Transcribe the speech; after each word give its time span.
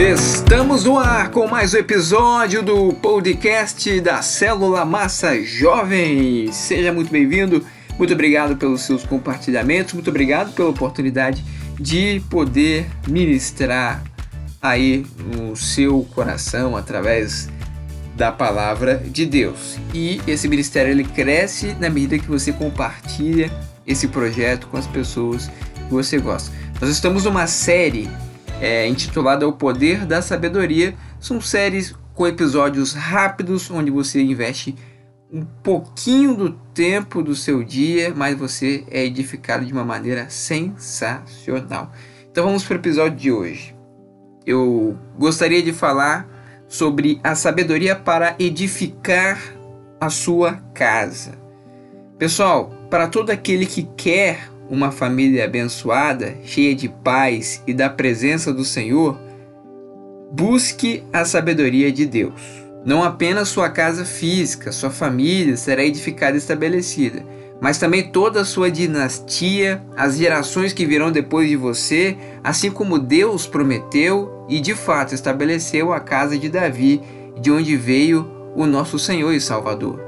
Estamos 0.00 0.84
no 0.84 0.98
ar 0.98 1.30
com 1.30 1.46
mais 1.46 1.74
um 1.74 1.76
episódio 1.76 2.62
do 2.62 2.90
podcast 2.94 4.00
da 4.00 4.22
Célula 4.22 4.82
Massa 4.82 5.42
Jovem. 5.42 6.50
Seja 6.50 6.90
muito 6.90 7.12
bem-vindo. 7.12 7.62
Muito 7.98 8.14
obrigado 8.14 8.56
pelos 8.56 8.80
seus 8.80 9.04
compartilhamentos. 9.04 9.92
Muito 9.92 10.08
obrigado 10.08 10.54
pela 10.54 10.70
oportunidade 10.70 11.44
de 11.78 12.22
poder 12.30 12.86
ministrar 13.06 14.02
aí 14.62 15.04
no 15.18 15.54
seu 15.54 16.02
coração 16.14 16.78
através 16.78 17.50
da 18.16 18.32
palavra 18.32 18.96
de 18.96 19.26
Deus. 19.26 19.78
E 19.92 20.18
esse 20.26 20.48
ministério 20.48 20.90
ele 20.90 21.04
cresce 21.04 21.76
na 21.78 21.90
medida 21.90 22.18
que 22.18 22.26
você 22.26 22.52
compartilha 22.52 23.52
esse 23.86 24.08
projeto 24.08 24.66
com 24.68 24.78
as 24.78 24.86
pessoas 24.86 25.48
que 25.74 25.90
você 25.90 26.16
gosta. 26.16 26.50
Nós 26.80 26.88
estamos 26.88 27.24
numa 27.24 27.46
série 27.46 28.08
é, 28.60 28.86
intitulada 28.86 29.48
O 29.48 29.52
Poder 29.52 30.04
da 30.04 30.20
Sabedoria. 30.20 30.94
São 31.18 31.40
séries 31.40 31.94
com 32.14 32.26
episódios 32.26 32.92
rápidos 32.92 33.70
onde 33.70 33.90
você 33.90 34.20
investe 34.20 34.76
um 35.32 35.44
pouquinho 35.44 36.34
do 36.34 36.50
tempo 36.74 37.22
do 37.22 37.34
seu 37.34 37.62
dia, 37.62 38.12
mas 38.14 38.36
você 38.36 38.84
é 38.90 39.04
edificado 39.04 39.64
de 39.64 39.72
uma 39.72 39.84
maneira 39.84 40.28
sensacional. 40.28 41.92
Então 42.30 42.44
vamos 42.44 42.64
para 42.64 42.74
o 42.74 42.80
episódio 42.80 43.16
de 43.16 43.32
hoje. 43.32 43.74
Eu 44.44 44.96
gostaria 45.18 45.62
de 45.62 45.72
falar 45.72 46.28
sobre 46.68 47.20
a 47.22 47.34
sabedoria 47.34 47.94
para 47.94 48.34
edificar 48.38 49.40
a 50.00 50.08
sua 50.08 50.54
casa. 50.74 51.32
Pessoal, 52.18 52.70
para 52.90 53.08
todo 53.08 53.30
aquele 53.30 53.66
que 53.66 53.84
quer 53.96 54.50
uma 54.70 54.92
família 54.92 55.44
abençoada, 55.44 56.36
cheia 56.44 56.74
de 56.74 56.88
paz 56.88 57.60
e 57.66 57.74
da 57.74 57.90
presença 57.90 58.52
do 58.52 58.64
Senhor, 58.64 59.18
busque 60.30 61.02
a 61.12 61.24
sabedoria 61.24 61.90
de 61.90 62.06
Deus. 62.06 62.40
Não 62.86 63.02
apenas 63.02 63.48
sua 63.48 63.68
casa 63.68 64.04
física, 64.04 64.70
sua 64.70 64.88
família 64.88 65.56
será 65.56 65.84
edificada 65.84 66.36
e 66.36 66.38
estabelecida, 66.38 67.26
mas 67.60 67.78
também 67.78 68.10
toda 68.10 68.40
a 68.40 68.44
sua 68.44 68.70
dinastia, 68.70 69.82
as 69.96 70.16
gerações 70.16 70.72
que 70.72 70.86
virão 70.86 71.10
depois 71.10 71.48
de 71.48 71.56
você, 71.56 72.16
assim 72.42 72.70
como 72.70 72.98
Deus 72.98 73.46
prometeu 73.46 74.46
e 74.48 74.60
de 74.60 74.74
fato 74.74 75.14
estabeleceu 75.14 75.92
a 75.92 76.00
casa 76.00 76.38
de 76.38 76.48
Davi, 76.48 77.02
de 77.40 77.50
onde 77.50 77.76
veio 77.76 78.30
o 78.54 78.64
nosso 78.66 78.98
Senhor 78.98 79.32
e 79.32 79.40
Salvador. 79.40 80.00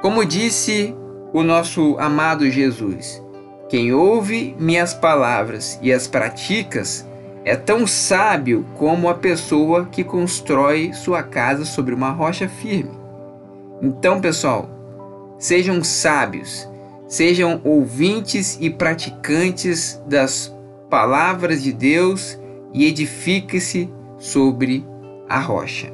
Como 0.00 0.24
disse 0.24 0.94
o 1.32 1.42
nosso 1.42 1.96
amado 1.98 2.50
Jesus, 2.50 3.22
quem 3.68 3.92
ouve 3.92 4.54
minhas 4.60 4.94
palavras 4.94 5.78
e 5.82 5.92
as 5.92 6.06
praticas 6.06 7.04
é 7.44 7.56
tão 7.56 7.86
sábio 7.86 8.64
como 8.76 9.08
a 9.08 9.14
pessoa 9.14 9.86
que 9.86 10.04
constrói 10.04 10.92
sua 10.92 11.22
casa 11.22 11.64
sobre 11.64 11.94
uma 11.94 12.10
rocha 12.10 12.48
firme. 12.48 12.96
Então, 13.82 14.20
pessoal, 14.20 14.68
sejam 15.38 15.82
sábios, 15.82 16.68
sejam 17.08 17.60
ouvintes 17.64 18.56
e 18.60 18.70
praticantes 18.70 20.00
das 20.06 20.54
palavras 20.88 21.62
de 21.62 21.72
Deus 21.72 22.38
e 22.72 22.86
edifique-se 22.86 23.90
sobre 24.18 24.86
a 25.28 25.40
rocha. 25.40 25.92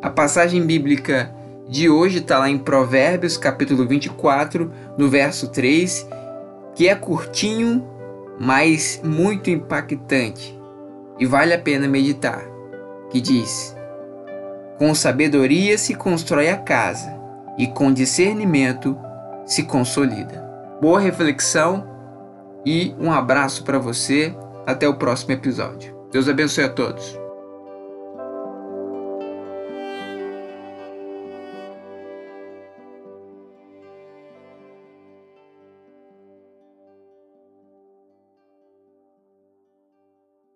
A 0.00 0.08
passagem 0.08 0.64
bíblica 0.64 1.34
de 1.68 1.88
hoje 1.88 2.18
está 2.18 2.38
lá 2.38 2.48
em 2.48 2.58
Provérbios, 2.58 3.36
capítulo 3.36 3.86
24, 3.86 4.70
no 4.96 5.08
verso 5.08 5.48
3 5.48 6.06
que 6.74 6.88
é 6.88 6.94
curtinho, 6.94 7.86
mas 8.38 9.00
muito 9.04 9.50
impactante 9.50 10.58
e 11.18 11.26
vale 11.26 11.54
a 11.54 11.58
pena 11.58 11.88
meditar. 11.88 12.44
Que 13.10 13.20
diz: 13.20 13.76
Com 14.78 14.94
sabedoria 14.94 15.78
se 15.78 15.94
constrói 15.94 16.48
a 16.48 16.56
casa 16.56 17.14
e 17.56 17.66
com 17.66 17.92
discernimento 17.92 18.98
se 19.46 19.62
consolida. 19.62 20.42
Boa 20.80 21.00
reflexão 21.00 21.88
e 22.66 22.94
um 22.98 23.12
abraço 23.12 23.64
para 23.64 23.78
você. 23.78 24.34
Até 24.66 24.88
o 24.88 24.94
próximo 24.94 25.32
episódio. 25.32 25.94
Deus 26.10 26.26
abençoe 26.26 26.64
a 26.64 26.70
todos. 26.70 27.23